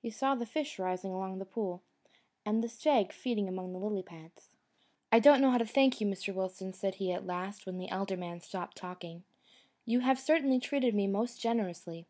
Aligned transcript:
He 0.00 0.08
saw 0.10 0.34
the 0.34 0.46
fish 0.46 0.78
rising 0.78 1.12
along 1.12 1.36
the 1.40 1.44
pool, 1.44 1.82
and 2.42 2.64
a 2.64 2.70
stag 2.70 3.12
feeding 3.12 3.50
among 3.50 3.70
the 3.74 3.78
lily 3.78 4.02
pads. 4.02 4.48
"I 5.12 5.18
don't 5.20 5.42
know 5.42 5.50
how 5.50 5.58
to 5.58 5.66
thank 5.66 6.00
you, 6.00 6.06
Mr. 6.06 6.34
Wilson," 6.34 6.72
said 6.72 6.94
he 6.94 7.12
at 7.12 7.26
last, 7.26 7.66
when 7.66 7.76
the 7.76 7.90
elder 7.90 8.16
man 8.16 8.40
stopped 8.40 8.78
talking. 8.78 9.24
"You 9.84 10.00
have 10.00 10.18
certainly 10.18 10.58
treated 10.58 10.94
me 10.94 11.06
most 11.06 11.38
generously. 11.38 12.06